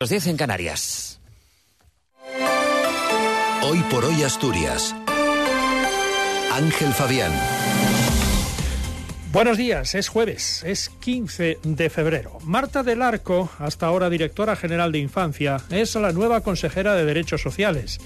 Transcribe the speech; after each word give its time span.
Los 0.00 0.10
10 0.10 0.28
en 0.28 0.36
Canarias. 0.36 1.20
Hoy 3.64 3.82
por 3.90 4.04
hoy 4.04 4.22
Asturias. 4.22 4.94
Ángel 6.52 6.92
Fabián. 6.92 7.32
Buenos 9.32 9.58
días, 9.58 9.96
es 9.96 10.08
jueves, 10.08 10.62
es 10.64 10.88
15 10.88 11.58
de 11.64 11.90
febrero. 11.90 12.38
Marta 12.44 12.84
del 12.84 13.02
Arco, 13.02 13.50
hasta 13.58 13.86
ahora 13.86 14.08
directora 14.08 14.54
general 14.54 14.92
de 14.92 15.00
Infancia, 15.00 15.60
es 15.68 15.96
la 15.96 16.12
nueva 16.12 16.42
consejera 16.42 16.94
de 16.94 17.04
Derechos 17.04 17.42
Sociales. 17.42 17.98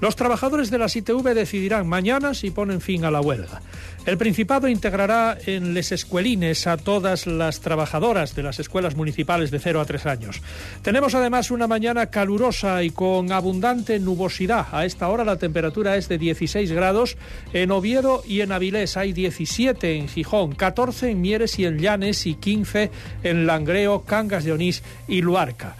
Los 0.00 0.16
trabajadores 0.16 0.70
de 0.70 0.78
las 0.78 0.96
ITV 0.96 1.34
decidirán 1.34 1.86
mañana 1.86 2.32
si 2.32 2.50
ponen 2.50 2.80
fin 2.80 3.04
a 3.04 3.10
la 3.10 3.20
huelga. 3.20 3.60
El 4.06 4.16
Principado 4.16 4.66
integrará 4.66 5.36
en 5.44 5.74
les 5.74 5.92
escuelines 5.92 6.66
a 6.66 6.78
todas 6.78 7.26
las 7.26 7.60
trabajadoras 7.60 8.34
de 8.34 8.42
las 8.42 8.58
escuelas 8.58 8.96
municipales 8.96 9.50
de 9.50 9.58
0 9.58 9.78
a 9.78 9.84
3 9.84 10.06
años. 10.06 10.40
Tenemos 10.80 11.14
además 11.14 11.50
una 11.50 11.66
mañana 11.66 12.06
calurosa 12.06 12.82
y 12.82 12.90
con 12.90 13.30
abundante 13.30 13.98
nubosidad. 13.98 14.68
A 14.72 14.86
esta 14.86 15.08
hora 15.08 15.22
la 15.22 15.36
temperatura 15.36 15.96
es 15.96 16.08
de 16.08 16.16
16 16.16 16.72
grados. 16.72 17.18
En 17.52 17.70
Oviedo 17.70 18.22
y 18.26 18.40
en 18.40 18.52
Avilés 18.52 18.96
hay 18.96 19.12
17 19.12 19.96
en 19.96 20.08
Gijón, 20.08 20.54
14 20.54 21.10
en 21.10 21.20
Mieres 21.20 21.58
y 21.58 21.66
en 21.66 21.78
Llanes 21.78 22.26
y 22.26 22.34
15 22.34 22.90
en 23.22 23.46
Langreo, 23.46 24.04
Cangas 24.04 24.44
de 24.44 24.52
Onís 24.52 24.82
y 25.08 25.20
Luarca. 25.20 25.76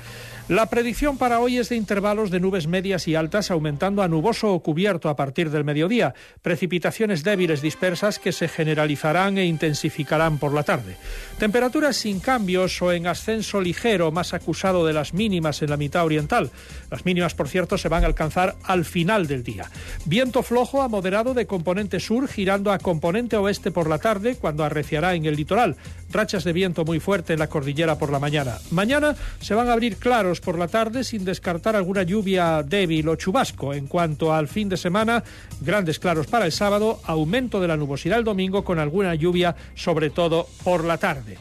La 0.51 0.67
predicción 0.67 1.17
para 1.17 1.39
hoy 1.39 1.59
es 1.59 1.69
de 1.69 1.77
intervalos 1.77 2.33
de 2.33 2.41
nubes 2.41 2.67
medias 2.67 3.07
y 3.07 3.15
altas, 3.15 3.53
aumentando 3.53 4.03
a 4.03 4.09
nuboso 4.09 4.53
o 4.53 4.59
cubierto 4.59 5.09
a 5.09 5.15
partir 5.15 5.49
del 5.49 5.63
mediodía. 5.63 6.13
Precipitaciones 6.43 7.23
débiles 7.23 7.63
dispersas 7.63 8.19
que 8.19 8.33
se 8.33 8.49
generalizarán 8.49 9.39
e 9.39 9.47
intensificarán 9.47 10.39
por 10.39 10.53
la 10.53 10.65
tarde. 10.65 10.97
Temperaturas 11.39 11.95
sin 11.95 12.19
cambios 12.19 12.83
o 12.83 12.91
en 12.91 13.07
ascenso 13.07 13.61
ligero, 13.61 14.11
más 14.11 14.35
acusado 14.35 14.85
de 14.85 14.93
las 14.93 15.15
mínimas 15.15 15.63
en 15.63 15.71
la 15.71 15.77
mitad 15.77 16.05
oriental. 16.05 16.51
Las 16.91 17.05
mínimas, 17.05 17.35
por 17.35 17.47
cierto, 17.47 17.79
se 17.79 17.89
van 17.89 18.03
a 18.03 18.09
alcanzar 18.09 18.57
al 18.65 18.85
final 18.85 19.29
del 19.29 19.45
día. 19.45 19.71
Viento 20.05 20.43
flojo 20.43 20.83
a 20.83 20.89
moderado 20.89 21.33
de 21.33 21.47
componente 21.47 22.01
sur, 22.01 22.27
girando 22.27 22.73
a 22.73 22.81
componente 22.81 23.37
oeste 23.37 23.71
por 23.71 23.89
la 23.89 23.99
tarde, 23.99 24.35
cuando 24.35 24.65
arreciará 24.65 25.15
en 25.15 25.27
el 25.27 25.37
litoral. 25.37 25.77
Rachas 26.11 26.45
de 26.45 26.53
viento 26.53 26.85
muy 26.85 27.01
fuerte 27.01 27.33
en 27.33 27.39
la 27.39 27.49
cordillera 27.49 27.97
por 27.99 28.11
la 28.11 28.19
mañana. 28.19 28.59
Mañana 28.71 29.15
se 29.41 29.55
van 29.55 29.69
a 29.69 29.73
abrir 29.73 29.97
claros 29.97 30.41
por 30.41 30.59
la 30.59 30.69
tarde 30.69 31.05
sin 31.05 31.25
descartar 31.25 31.77
alguna 31.77 32.03
lluvia 32.03 32.63
débil 32.63 33.09
o 33.09 33.17
chubasco. 33.17 33.73
En 33.75 33.87
cuanto 33.87 34.33
al 34.33 34.49
fin 34.49 34.69
de 34.69 34.77
semana, 34.77 35.23
grandes 35.61 35.99
claros 35.99 36.27
para 36.27 36.47
el 36.47 36.53
sábado, 36.53 37.01
aumento 37.05 37.61
de 37.61 37.69
la 37.69 37.77
nubosidad 37.77 38.19
el 38.19 38.25
domingo 38.25 38.65
con 38.65 38.79
alguna 38.79 39.15
lluvia, 39.15 39.55
sobre 39.75 40.11
todo 40.11 40.49
por 40.65 40.85
la 40.85 40.99
tarde. 40.99 41.39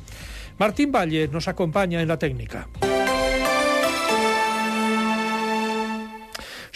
Martín 0.58 0.92
Valle 0.92 1.28
nos 1.30 1.47
acompaña 1.47 2.02
en 2.02 2.08
la 2.08 2.20
técnica. 2.20 2.67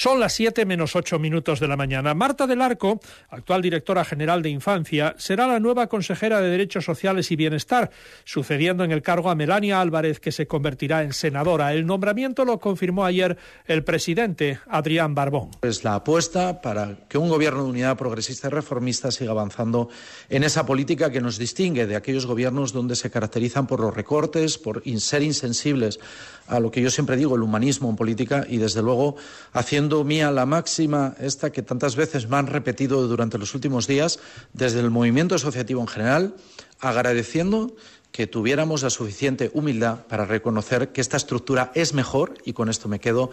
Son 0.04 0.20
las 0.20 0.34
7 0.34 0.66
menos 0.66 0.98
8 0.98 1.18
minutos 1.18 1.62
de 1.62 1.68
la 1.70 1.78
mañana. 1.78 2.14
Marta 2.14 2.46
del 2.46 2.62
Arco, 2.62 3.00
actual 3.30 3.62
directora 3.62 4.04
general 4.04 4.42
de 4.42 4.50
Infancia, 4.50 5.16
será 5.18 5.48
la 5.48 5.62
nueva 5.62 5.88
consejera 5.88 6.42
de 6.42 6.50
Derechos 6.50 6.84
Sociales 6.84 7.32
y 7.32 7.38
Bienestar, 7.38 7.90
sucediendo 8.26 8.84
en 8.84 8.92
el 8.92 9.02
cargo 9.02 9.30
a 9.30 9.36
Melania 9.36 9.80
Álvarez, 9.80 10.20
que 10.20 10.34
se 10.34 10.46
convertirá 10.46 11.04
en 11.04 11.14
senadora. 11.14 11.74
El 11.74 11.86
nombramiento 11.86 12.44
lo 12.44 12.60
confirmó 12.60 13.06
ayer 13.06 13.38
el 13.66 13.86
presidente 13.86 14.60
Adrián 14.68 15.16
Barbón. 15.16 15.52
Es 15.62 15.86
la 15.86 15.96
apuesta 15.96 16.60
para 16.60 16.98
que 17.08 17.18
un 17.18 17.30
gobierno 17.30 17.64
de 17.64 17.70
unidad 17.70 17.96
progresista 17.96 18.50
y 18.50 18.52
reformista 18.52 19.10
siga 19.10 19.32
avanzando 19.32 19.88
en 20.28 20.44
esa 20.44 20.66
política 20.66 21.12
que 21.12 21.22
nos 21.22 21.38
distingue 21.38 21.88
de 21.88 21.96
aquellos 21.96 22.26
gobiernos 22.26 22.74
donde 22.74 22.98
se 22.98 23.10
caracterizan 23.10 23.68
por 23.68 23.80
los 23.80 23.96
recortes, 23.96 24.58
por 24.58 24.84
ser 25.00 25.24
insensibles 25.24 26.02
a 26.48 26.60
lo 26.60 26.72
que 26.72 26.82
yo 26.82 26.90
siempre 26.90 27.18
digo, 27.18 27.36
el 27.36 27.44
humanismo 27.44 27.90
en 27.90 27.96
política 27.96 28.46
y, 28.50 28.58
desde 28.58 28.82
luego, 28.82 29.16
haciendo 29.54 30.04
mía 30.04 30.32
la 30.32 30.46
máxima 30.46 31.16
esta 31.20 31.52
que 31.52 31.62
tantas 31.62 31.96
veces 31.96 32.28
me 32.28 32.38
han 32.38 32.48
repetido 32.48 33.08
durante 33.08 33.38
los 33.38 33.54
últimos 33.56 33.88
días 33.88 34.20
desde 34.54 34.80
el 34.80 34.90
movimiento 34.90 35.36
asociativo 35.36 35.82
en 35.82 35.88
general, 35.88 36.36
agradeciendo 36.80 37.76
que 38.12 38.28
tuviéramos 38.28 38.84
la 38.84 38.92
suficiente 38.92 39.50
humildad 39.54 40.06
para 40.08 40.26
reconocer 40.26 40.92
que 40.92 41.02
esta 41.02 41.18
estructura 41.18 41.72
es 41.74 41.94
mejor, 41.94 42.36
y 42.46 42.54
con 42.54 42.70
esto 42.70 42.88
me 42.88 43.00
quedo, 43.00 43.32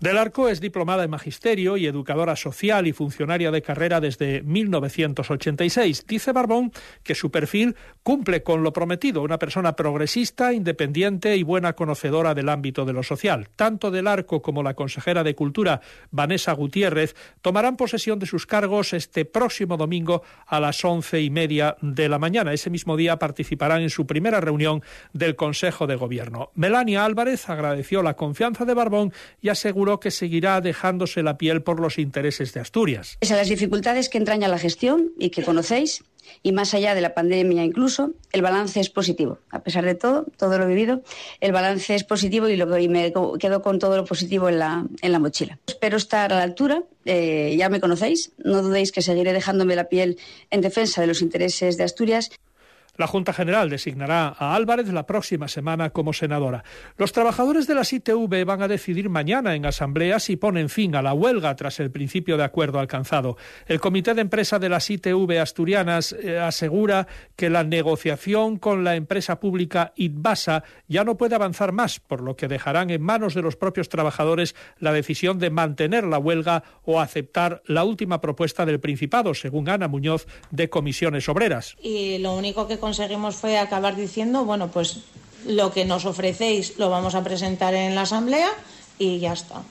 del 0.00 0.16
Arco 0.16 0.48
es 0.48 0.62
diplomada 0.62 1.04
en 1.04 1.10
magisterio 1.10 1.76
y 1.76 1.86
educadora 1.86 2.34
social 2.34 2.86
y 2.86 2.94
funcionaria 2.94 3.50
de 3.50 3.60
carrera 3.60 4.00
desde 4.00 4.40
1986. 4.42 6.06
Dice 6.06 6.32
Barbón 6.32 6.72
que 7.02 7.14
su 7.14 7.30
perfil 7.30 7.76
cumple 8.02 8.42
con 8.42 8.62
lo 8.62 8.72
prometido, 8.72 9.22
una 9.22 9.38
persona 9.38 9.76
progresista, 9.76 10.54
independiente 10.54 11.36
y 11.36 11.42
buena 11.42 11.74
conocedora 11.74 12.34
del 12.34 12.48
ámbito 12.48 12.86
de 12.86 12.94
lo 12.94 13.02
social. 13.02 13.50
Tanto 13.56 13.90
Del 13.90 14.06
Arco 14.06 14.40
como 14.40 14.62
la 14.62 14.72
consejera 14.72 15.22
de 15.22 15.34
Cultura, 15.34 15.82
Vanessa 16.10 16.52
Gutiérrez, 16.52 17.14
tomarán 17.42 17.76
posesión 17.76 18.18
de 18.18 18.24
sus 18.24 18.46
cargos 18.46 18.94
este 18.94 19.26
próximo 19.26 19.76
domingo 19.76 20.22
a 20.46 20.60
las 20.60 20.82
once 20.82 21.20
y 21.20 21.28
media 21.28 21.76
de 21.82 22.08
la 22.08 22.18
mañana. 22.18 22.54
Ese 22.54 22.70
mismo 22.70 22.96
día 22.96 23.18
participarán 23.18 23.82
en 23.82 23.90
su 23.90 24.06
primera 24.06 24.40
reunión 24.40 24.82
del 25.12 25.36
Consejo 25.36 25.86
de 25.86 25.96
Gobierno. 25.96 26.52
Melania 26.54 27.04
Álvarez 27.04 27.50
agradeció 27.50 28.02
la 28.02 28.14
confianza 28.14 28.64
de 28.64 28.72
Barbón 28.72 29.12
y 29.42 29.50
aseguró 29.50 29.89
que 29.98 30.10
seguirá 30.10 30.60
dejándose 30.60 31.22
la 31.22 31.38
piel 31.38 31.62
por 31.62 31.80
los 31.80 31.98
intereses 31.98 32.52
de 32.52 32.60
Asturias. 32.60 33.16
Pese 33.18 33.34
a 33.34 33.38
las 33.38 33.48
dificultades 33.48 34.08
que 34.08 34.18
entraña 34.18 34.46
la 34.46 34.58
gestión 34.58 35.10
y 35.18 35.30
que 35.30 35.42
conocéis, 35.42 36.04
y 36.42 36.52
más 36.52 36.74
allá 36.74 36.94
de 36.94 37.00
la 37.00 37.14
pandemia 37.14 37.64
incluso, 37.64 38.12
el 38.32 38.42
balance 38.42 38.80
es 38.80 38.90
positivo. 38.90 39.38
A 39.50 39.62
pesar 39.62 39.84
de 39.84 39.94
todo, 39.94 40.26
todo 40.36 40.58
lo 40.58 40.66
vivido, 40.66 41.02
el 41.40 41.52
balance 41.52 41.94
es 41.94 42.04
positivo 42.04 42.48
y, 42.48 42.56
lo, 42.56 42.66
me 42.66 43.12
quedo 43.38 43.62
con 43.62 43.78
todo 43.78 43.96
lo 43.96 44.04
positivo 44.04 44.48
en 44.48 44.58
la, 44.58 44.86
en 45.02 45.12
la 45.12 45.18
mochila. 45.18 45.58
Espero 45.66 45.96
estar 45.96 46.32
a 46.32 46.36
la 46.36 46.42
altura, 46.42 46.82
eh, 47.04 47.54
ya 47.58 47.68
me 47.68 47.80
conocéis, 47.80 48.32
no 48.38 48.62
dudéis 48.62 48.92
que 48.92 49.02
seguiré 49.02 49.32
dejándome 49.32 49.76
la 49.76 49.88
piel 49.88 50.18
en 50.50 50.60
defensa 50.60 51.00
de 51.00 51.06
los 51.06 51.22
intereses 51.22 51.76
de 51.76 51.84
Asturias. 51.84 52.30
La 53.00 53.06
Junta 53.06 53.32
General 53.32 53.70
designará 53.70 54.36
a 54.38 54.54
Álvarez 54.54 54.88
la 54.88 55.06
próxima 55.06 55.48
semana 55.48 55.88
como 55.88 56.12
senadora. 56.12 56.64
Los 56.98 57.12
trabajadores 57.12 57.66
de 57.66 57.74
las 57.74 57.94
ITV 57.94 58.44
van 58.44 58.60
a 58.60 58.68
decidir 58.68 59.08
mañana 59.08 59.54
en 59.54 59.64
asamblea 59.64 60.20
si 60.20 60.36
ponen 60.36 60.68
fin 60.68 60.94
a 60.94 61.00
la 61.00 61.14
huelga 61.14 61.56
tras 61.56 61.80
el 61.80 61.90
principio 61.90 62.36
de 62.36 62.44
acuerdo 62.44 62.78
alcanzado. 62.78 63.38
El 63.64 63.80
Comité 63.80 64.12
de 64.12 64.20
Empresa 64.20 64.58
de 64.58 64.68
las 64.68 64.90
ITV 64.90 65.40
asturianas 65.40 66.12
eh, 66.12 66.38
asegura 66.38 67.06
que 67.36 67.48
la 67.48 67.64
negociación 67.64 68.58
con 68.58 68.84
la 68.84 68.96
empresa 68.96 69.40
pública 69.40 69.94
ITBASA 69.96 70.62
ya 70.86 71.02
no 71.02 71.16
puede 71.16 71.36
avanzar 71.36 71.72
más, 71.72 72.00
por 72.00 72.20
lo 72.20 72.36
que 72.36 72.48
dejarán 72.48 72.90
en 72.90 73.00
manos 73.00 73.32
de 73.32 73.40
los 73.40 73.56
propios 73.56 73.88
trabajadores 73.88 74.54
la 74.78 74.92
decisión 74.92 75.38
de 75.38 75.48
mantener 75.48 76.04
la 76.04 76.18
huelga 76.18 76.64
o 76.84 77.00
aceptar 77.00 77.62
la 77.64 77.82
última 77.82 78.20
propuesta 78.20 78.66
del 78.66 78.78
Principado, 78.78 79.32
según 79.32 79.70
Ana 79.70 79.88
Muñoz 79.88 80.26
de 80.50 80.68
Comisiones 80.68 81.30
Obreras. 81.30 81.76
Y 81.80 82.18
lo 82.18 82.36
único 82.36 82.68
que 82.68 82.76
conseguimos 82.90 83.36
fue 83.36 83.56
acabar 83.56 83.94
diciendo, 83.94 84.44
bueno, 84.44 84.68
pues 84.68 84.98
lo 85.46 85.70
que 85.70 85.84
nos 85.84 86.06
ofrecéis 86.06 86.76
lo 86.76 86.90
vamos 86.90 87.14
a 87.14 87.22
presentar 87.22 87.72
en 87.72 87.94
la 87.94 88.02
asamblea 88.02 88.50
y 88.98 89.20
ya 89.20 89.32
está. 89.32 89.62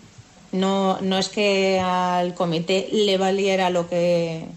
No, 0.54 1.02
no 1.02 1.18
es 1.18 1.28
que 1.28 1.82
al 1.82 2.34
comité 2.34 2.88
le 2.94 3.18
valiera 3.18 3.70
lo 3.70 3.90
que, 3.90 4.48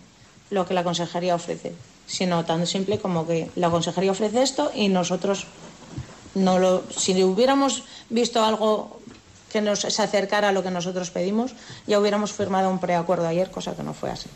lo 0.51 0.65
que 0.65 0.75
la 0.75 0.85
consejería 0.85 1.35
ofrece, 1.35 1.73
sino 2.07 2.45
tan 2.45 2.69
simple 2.69 3.01
como 3.01 3.27
que 3.27 3.51
la 3.57 3.69
consejería 3.69 4.13
ofrece 4.13 4.45
esto 4.45 4.71
y 4.73 4.89
nosotros 4.89 5.49
no 6.37 6.61
lo, 6.61 6.85
si 6.97 7.21
hubiéramos 7.25 7.83
visto 8.11 8.45
algo 8.45 9.01
que 9.51 9.61
nos 9.61 9.81
se 9.81 10.03
acercara 10.03 10.51
a 10.51 10.53
lo 10.53 10.63
que 10.63 10.71
nosotros 10.71 11.11
pedimos, 11.11 11.51
ya 11.89 11.99
hubiéramos 11.99 12.31
firmado 12.31 12.71
un 12.71 12.79
preacuerdo 12.79 13.27
ayer, 13.27 13.51
cosa 13.51 13.75
que 13.75 13.83
no 13.83 13.93
fue 13.93 14.11
así. 14.11 14.31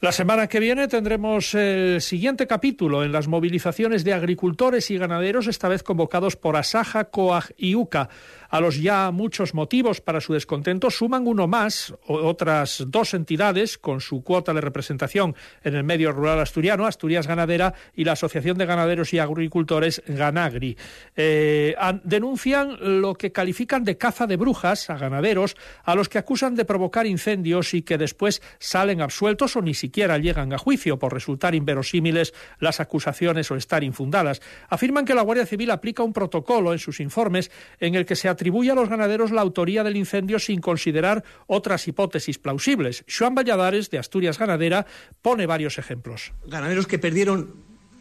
La 0.00 0.12
semana 0.12 0.46
que 0.46 0.60
viene 0.60 0.86
tendremos 0.86 1.54
el 1.54 2.00
siguiente 2.00 2.46
capítulo 2.46 3.02
en 3.02 3.10
las 3.10 3.26
movilizaciones 3.26 4.04
de 4.04 4.12
agricultores 4.12 4.92
y 4.92 4.96
ganaderos, 4.96 5.48
esta 5.48 5.66
vez 5.66 5.82
convocados 5.82 6.36
por 6.36 6.54
Asaja, 6.54 7.06
COAG 7.06 7.52
y 7.56 7.74
UCA. 7.74 8.08
A 8.48 8.60
los 8.60 8.80
ya 8.80 9.10
muchos 9.10 9.54
motivos 9.54 10.00
para 10.00 10.20
su 10.20 10.34
descontento 10.34 10.88
suman 10.90 11.26
uno 11.26 11.48
más, 11.48 11.92
otras 12.06 12.84
dos 12.86 13.12
entidades 13.12 13.76
con 13.76 14.00
su 14.00 14.22
cuota 14.22 14.54
de 14.54 14.60
representación 14.60 15.34
en 15.64 15.74
el 15.74 15.82
medio 15.82 16.12
rural 16.12 16.38
asturiano, 16.38 16.86
Asturias 16.86 17.26
Ganadera 17.26 17.74
y 17.92 18.04
la 18.04 18.12
Asociación 18.12 18.56
de 18.56 18.66
Ganaderos 18.66 19.12
y 19.12 19.18
Agricultores 19.18 20.00
Ganagri. 20.06 20.78
Eh, 21.16 21.74
denuncian 22.04 23.00
lo 23.02 23.14
que 23.14 23.32
califican 23.32 23.82
de 23.82 23.98
caza 23.98 24.28
de 24.28 24.36
brujas 24.36 24.90
a 24.90 24.96
ganaderos, 24.96 25.56
a 25.82 25.96
los 25.96 26.08
que 26.08 26.18
acusan 26.18 26.54
de 26.54 26.64
provocar 26.64 27.04
incendios 27.04 27.74
y 27.74 27.82
que 27.82 27.98
después 27.98 28.40
salen 28.60 29.02
absueltos 29.02 29.56
o 29.56 29.60
ni 29.60 29.74
siquiera 29.74 29.87
llegan 29.90 30.52
a 30.52 30.58
juicio 30.58 30.98
por 30.98 31.12
resultar 31.12 31.54
inverosímiles 31.54 32.34
las 32.58 32.80
acusaciones 32.80 33.50
o 33.50 33.56
estar 33.56 33.84
infundadas. 33.84 34.40
Afirman 34.68 35.04
que 35.04 35.14
la 35.14 35.22
Guardia 35.22 35.46
Civil 35.46 35.70
aplica 35.70 36.02
un 36.02 36.12
protocolo 36.12 36.72
en 36.72 36.78
sus 36.78 37.00
informes 37.00 37.50
en 37.80 37.94
el 37.94 38.06
que 38.06 38.16
se 38.16 38.28
atribuye 38.28 38.70
a 38.70 38.74
los 38.74 38.88
ganaderos 38.88 39.30
la 39.30 39.42
autoría 39.42 39.84
del 39.84 39.96
incendio 39.96 40.38
sin 40.38 40.60
considerar 40.60 41.24
otras 41.46 41.86
hipótesis 41.88 42.38
plausibles. 42.38 43.04
Joan 43.08 43.34
Valladares, 43.34 43.90
de 43.90 43.98
Asturias 43.98 44.38
Ganadera, 44.38 44.86
pone 45.22 45.46
varios 45.46 45.78
ejemplos. 45.78 46.32
Ganaderos 46.46 46.86
que 46.86 46.98
perdieron 46.98 47.54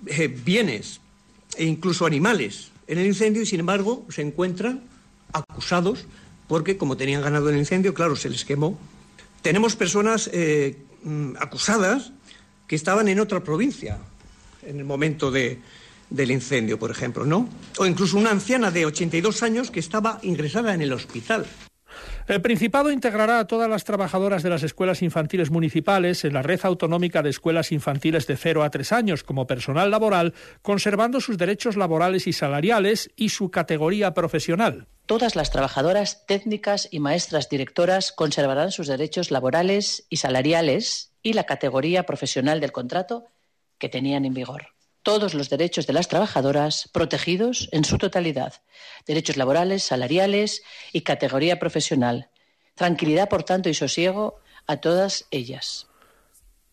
eh, 0.05 0.27
bienes 0.27 1.01
e 1.57 1.65
incluso 1.65 2.05
animales 2.05 2.71
en 2.87 2.99
el 2.99 3.05
incendio 3.05 3.41
y, 3.41 3.45
sin 3.45 3.59
embargo, 3.59 4.05
se 4.09 4.21
encuentran 4.21 4.83
acusados 5.33 6.05
porque 6.47 6.77
como 6.77 6.97
tenían 6.97 7.21
ganado 7.21 7.49
el 7.49 7.57
incendio, 7.57 7.93
claro, 7.93 8.15
se 8.15 8.29
les 8.29 8.45
quemó. 8.45 8.77
Tenemos 9.41 9.75
personas 9.75 10.29
eh, 10.33 10.77
mm, 11.03 11.35
acusadas 11.39 12.11
que 12.67 12.75
estaban 12.75 13.07
en 13.07 13.19
otra 13.19 13.43
provincia 13.43 13.97
en 14.63 14.79
el 14.79 14.85
momento 14.85 15.31
de, 15.31 15.59
del 16.09 16.31
incendio, 16.31 16.77
por 16.79 16.91
ejemplo, 16.91 17.25
¿no? 17.25 17.49
O 17.77 17.85
incluso 17.85 18.17
una 18.17 18.31
anciana 18.31 18.71
de 18.71 18.85
82 18.85 19.43
años 19.43 19.71
que 19.71 19.79
estaba 19.79 20.19
ingresada 20.23 20.73
en 20.73 20.81
el 20.81 20.93
hospital. 20.93 21.45
El 22.27 22.41
Principado 22.41 22.91
integrará 22.91 23.39
a 23.39 23.47
todas 23.47 23.69
las 23.69 23.85
trabajadoras 23.85 24.43
de 24.43 24.49
las 24.49 24.61
escuelas 24.61 25.01
infantiles 25.01 25.49
municipales 25.49 26.25
en 26.25 26.33
la 26.33 26.41
red 26.41 26.59
autonómica 26.63 27.23
de 27.23 27.29
escuelas 27.29 27.71
infantiles 27.71 28.27
de 28.27 28.35
0 28.35 28.63
a 28.63 28.69
3 28.69 28.91
años 28.91 29.23
como 29.23 29.47
personal 29.47 29.89
laboral, 29.89 30.33
conservando 30.61 31.21
sus 31.21 31.37
derechos 31.37 31.77
laborales 31.77 32.27
y 32.27 32.33
salariales 32.33 33.09
y 33.15 33.29
su 33.29 33.49
categoría 33.49 34.13
profesional. 34.13 34.87
Todas 35.07 35.35
las 35.35 35.49
trabajadoras 35.49 36.25
técnicas 36.27 36.87
y 36.91 36.99
maestras 36.99 37.49
directoras 37.49 38.11
conservarán 38.11 38.71
sus 38.71 38.87
derechos 38.87 39.31
laborales 39.31 40.05
y 40.09 40.17
salariales 40.17 41.13
y 41.23 41.33
la 41.33 41.45
categoría 41.45 42.03
profesional 42.03 42.59
del 42.59 42.71
contrato 42.71 43.25
que 43.79 43.89
tenían 43.89 44.25
en 44.25 44.35
vigor 44.35 44.77
todos 45.07 45.33
los 45.33 45.49
derechos 45.49 45.87
de 45.87 45.93
las 45.93 46.09
trabajadoras 46.09 46.89
protegidos 46.91 47.69
en 47.71 47.85
su 47.85 47.97
totalidad, 47.97 48.55
derechos 49.05 49.37
laborales, 49.37 49.83
salariales 49.83 50.63
y 50.91 50.99
categoría 50.99 51.59
profesional. 51.59 52.29
Tranquilidad, 52.75 53.29
por 53.29 53.43
tanto, 53.43 53.69
y 53.69 53.73
sosiego 53.73 54.41
a 54.65 54.81
todas 54.81 55.25
ellas. 55.31 55.87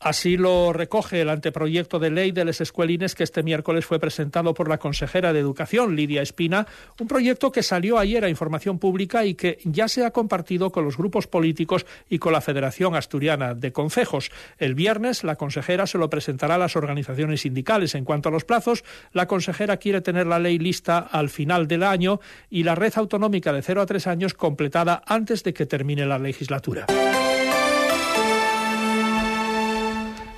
Así 0.04 0.36
lo 0.36 0.74
recoge 0.74 1.22
el 1.22 1.30
anteproyecto 1.30 1.98
de 1.98 2.10
ley 2.10 2.30
de 2.30 2.44
las 2.44 2.60
escuelines 2.60 3.14
que 3.14 3.24
este 3.24 3.42
miércoles 3.42 3.86
fue 3.86 3.98
presentado 3.98 4.52
por 4.52 4.68
la 4.68 4.76
consejera 4.76 5.32
de 5.32 5.40
Educación, 5.40 5.96
Lidia 5.96 6.20
Espina, 6.20 6.66
un 7.00 7.08
proyecto 7.08 7.50
que 7.50 7.62
salió 7.62 7.96
ayer 7.96 8.22
a 8.22 8.28
información 8.28 8.78
pública 8.78 9.24
y 9.24 9.34
que 9.34 9.60
ya 9.64 9.88
se 9.88 10.04
ha 10.04 10.10
compartido 10.10 10.70
con 10.70 10.84
los 10.84 10.98
grupos 10.98 11.26
políticos 11.26 11.86
y 12.10 12.18
con 12.18 12.34
la 12.34 12.42
Federación 12.42 12.94
Asturiana 12.94 13.54
de 13.54 13.72
Concejos. 13.72 14.30
El 14.58 14.74
viernes 14.74 15.24
la 15.24 15.36
consejera 15.36 15.86
se 15.86 15.96
lo 15.96 16.10
presentará 16.10 16.56
a 16.56 16.58
las 16.58 16.76
organizaciones 16.76 17.40
sindicales. 17.40 17.94
En 17.94 18.04
cuanto 18.04 18.28
a 18.28 18.32
los 18.32 18.44
plazos, 18.44 18.84
la 19.14 19.26
consejera 19.26 19.78
quiere 19.78 20.02
tener 20.02 20.26
la 20.26 20.38
ley 20.38 20.58
lista 20.58 20.98
al 20.98 21.30
final 21.30 21.66
del 21.66 21.82
año 21.82 22.20
y 22.50 22.64
la 22.64 22.74
red 22.74 22.92
autonómica 22.96 23.54
de 23.54 23.62
0 23.62 23.80
a 23.80 23.86
3 23.86 24.06
años 24.08 24.34
completada 24.34 25.02
antes 25.06 25.42
de 25.44 25.54
que 25.54 25.64
termine 25.64 26.04
la 26.04 26.18
legislatura. 26.18 26.84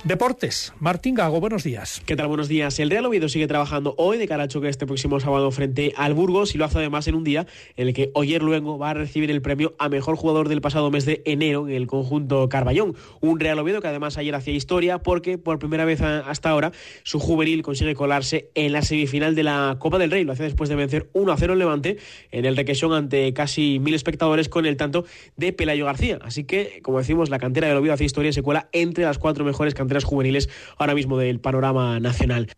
Deportes. 0.07 0.71
Martín 0.79 1.15
Gago, 1.15 1.41
buenos 1.41 1.65
días. 1.65 2.01
¿Qué 2.05 2.15
tal? 2.15 2.29
Buenos 2.29 2.47
días. 2.47 2.79
El 2.79 2.89
Real 2.89 3.05
Oviedo 3.05 3.27
sigue 3.27 3.45
trabajando 3.45 3.93
hoy 3.97 4.17
de 4.17 4.25
cara 4.25 4.43
al 4.43 4.47
choque 4.47 4.69
este 4.69 4.87
próximo 4.87 5.19
sábado 5.19 5.51
frente 5.51 5.91
al 5.97 6.13
Burgos 6.13 6.55
y 6.55 6.57
lo 6.57 6.63
hace 6.63 6.77
además 6.77 7.09
en 7.09 7.15
un 7.15 7.25
día 7.25 7.45
en 7.75 7.89
el 7.89 7.93
que 7.93 8.11
Oyer 8.13 8.41
Luengo 8.41 8.77
va 8.77 8.91
a 8.91 8.93
recibir 8.93 9.29
el 9.29 9.41
premio 9.41 9.75
a 9.79 9.89
mejor 9.89 10.15
jugador 10.15 10.47
del 10.47 10.61
pasado 10.61 10.89
mes 10.91 11.03
de 11.03 11.23
enero 11.25 11.67
en 11.67 11.75
el 11.75 11.87
conjunto 11.87 12.47
Carballón. 12.47 12.95
Un 13.19 13.37
Real 13.37 13.59
Oviedo 13.59 13.81
que 13.81 13.89
además 13.89 14.17
ayer 14.17 14.33
hacía 14.33 14.53
historia 14.53 14.99
porque 14.99 15.37
por 15.37 15.59
primera 15.59 15.83
vez 15.83 15.99
hasta 15.99 16.51
ahora 16.51 16.71
su 17.03 17.19
juvenil 17.19 17.61
consigue 17.61 17.93
colarse 17.93 18.49
en 18.55 18.71
la 18.71 18.83
semifinal 18.83 19.35
de 19.35 19.43
la 19.43 19.75
Copa 19.77 19.97
del 19.97 20.09
Rey. 20.09 20.23
Lo 20.23 20.31
hace 20.31 20.43
después 20.43 20.69
de 20.69 20.77
vencer 20.77 21.09
1 21.11 21.33
a 21.33 21.35
0 21.35 21.51
en 21.51 21.59
Levante 21.59 21.97
en 22.31 22.45
el 22.45 22.55
requesión 22.55 22.93
ante 22.93 23.33
casi 23.33 23.79
mil 23.79 23.93
espectadores 23.93 24.47
con 24.47 24.65
el 24.67 24.77
tanto 24.77 25.03
de 25.35 25.51
Pelayo 25.51 25.83
García. 25.83 26.17
Así 26.21 26.45
que, 26.45 26.79
como 26.81 26.99
decimos, 26.99 27.29
la 27.29 27.39
cantera 27.39 27.67
del 27.67 27.75
Oviedo 27.75 27.93
hace 27.93 28.05
historia 28.05 28.29
y 28.29 28.33
se 28.33 28.41
cuela 28.41 28.69
entre 28.71 29.03
las 29.03 29.17
cuatro 29.17 29.43
mejores 29.43 29.73
canteras 29.73 29.96
juveniles 30.03 30.49
ahora 30.77 30.95
mismo 30.95 31.17
del 31.17 31.39
panorama 31.39 31.99
nacional. 31.99 32.49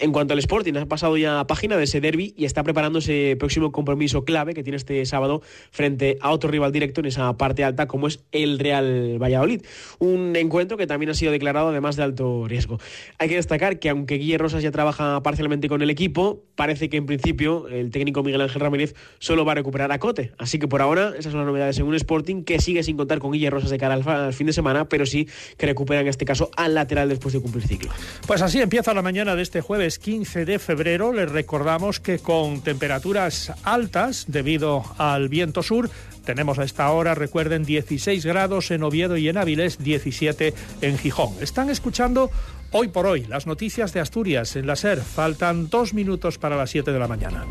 En 0.00 0.12
cuanto 0.12 0.32
al 0.32 0.38
Sporting, 0.38 0.74
ha 0.74 0.86
pasado 0.86 1.16
ya 1.16 1.44
página 1.48 1.76
de 1.76 1.84
ese 1.84 2.00
derby 2.00 2.32
y 2.36 2.44
está 2.44 2.62
preparando 2.62 3.00
ese 3.00 3.34
próximo 3.36 3.72
compromiso 3.72 4.24
clave 4.24 4.54
que 4.54 4.62
tiene 4.62 4.76
este 4.76 5.04
sábado 5.06 5.42
frente 5.72 6.18
a 6.20 6.30
otro 6.30 6.50
rival 6.50 6.70
directo 6.70 7.00
en 7.00 7.06
esa 7.06 7.36
parte 7.36 7.64
alta 7.64 7.88
como 7.88 8.06
es 8.06 8.20
el 8.30 8.60
Real 8.60 9.20
Valladolid. 9.20 9.62
Un 9.98 10.36
encuentro 10.36 10.76
que 10.76 10.86
también 10.86 11.10
ha 11.10 11.14
sido 11.14 11.32
declarado 11.32 11.70
además 11.70 11.96
de 11.96 12.04
alto 12.04 12.46
riesgo. 12.46 12.78
Hay 13.18 13.28
que 13.28 13.34
destacar 13.34 13.80
que 13.80 13.88
aunque 13.88 14.18
Guille 14.18 14.38
Rosas 14.38 14.62
ya 14.62 14.70
trabaja 14.70 15.20
parcialmente 15.24 15.68
con 15.68 15.82
el 15.82 15.90
equipo, 15.90 16.44
parece 16.54 16.88
que 16.88 16.96
en 16.96 17.06
principio 17.06 17.66
el 17.66 17.90
técnico 17.90 18.22
Miguel 18.22 18.40
Ángel 18.40 18.60
Ramírez 18.60 18.94
solo 19.18 19.44
va 19.44 19.52
a 19.52 19.54
recuperar 19.56 19.90
a 19.90 19.98
Cote. 19.98 20.32
Así 20.38 20.60
que 20.60 20.68
por 20.68 20.80
ahora 20.80 21.14
esas 21.18 21.32
son 21.32 21.40
las 21.40 21.46
novedades 21.46 21.76
en 21.78 21.86
un 21.86 21.96
Sporting 21.96 22.44
que 22.44 22.60
sigue 22.60 22.84
sin 22.84 22.96
contar 22.96 23.18
con 23.18 23.32
Guille 23.32 23.50
Rosas 23.50 23.70
de 23.70 23.78
cara 23.78 23.94
al, 23.94 24.32
fin 24.32 24.46
de 24.46 24.52
semana, 24.52 24.88
pero 24.88 25.06
sí 25.06 25.28
que 25.56 25.66
recupera 25.66 26.02
en 26.02 26.06
este 26.06 26.24
caso 26.24 26.50
al 26.56 26.74
lateral 26.74 27.08
después 27.08 27.34
de 27.34 27.40
cumplir 27.40 27.66
ciclo. 27.66 27.90
Pues 28.28 28.42
así 28.42 28.60
empieza 28.60 28.94
la 28.94 29.02
mañana 29.02 29.34
de 29.34 29.42
este 29.42 29.60
jueves 29.60 29.87
15 29.96 30.44
de 30.44 30.58
febrero. 30.58 31.12
Les 31.14 31.30
recordamos 31.30 32.00
que 32.00 32.18
con 32.18 32.60
temperaturas 32.60 33.52
altas 33.62 34.26
debido 34.28 34.84
al 34.98 35.30
viento 35.30 35.62
sur, 35.62 35.88
tenemos 36.24 36.58
a 36.58 36.64
esta 36.64 36.90
hora, 36.90 37.14
recuerden, 37.14 37.64
16 37.64 38.26
grados 38.26 38.70
en 38.70 38.82
Oviedo 38.82 39.16
y 39.16 39.30
en 39.30 39.38
Avilés, 39.38 39.78
17 39.78 40.52
en 40.82 40.98
Gijón. 40.98 41.32
Están 41.40 41.70
escuchando 41.70 42.30
hoy 42.72 42.88
por 42.88 43.06
hoy 43.06 43.24
las 43.24 43.46
noticias 43.46 43.94
de 43.94 44.00
Asturias 44.00 44.54
en 44.56 44.66
la 44.66 44.76
SER. 44.76 45.00
Faltan 45.00 45.70
dos 45.70 45.94
minutos 45.94 46.36
para 46.36 46.56
las 46.56 46.68
7 46.68 46.92
de 46.92 46.98
la 46.98 47.08
mañana. 47.08 47.46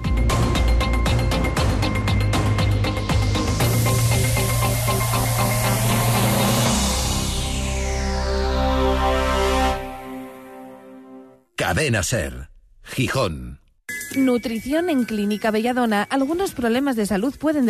Cadena. 11.67 12.01
Gijón. 12.81 13.59
Nutrición 14.15 14.89
en 14.89 15.03
Clínica 15.03 15.51
Belladona. 15.51 16.03
Algunos 16.03 16.53
problemas 16.53 16.95
de 16.95 17.05
salud 17.05 17.35
pueden 17.37 17.65